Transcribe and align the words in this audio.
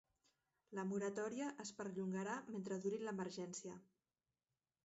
La 0.77 0.85
moratòria 0.91 1.51
es 1.65 1.73
perllongarà 1.81 2.39
mentre 2.57 2.81
duri 2.87 3.01
l'emergència. 3.05 3.79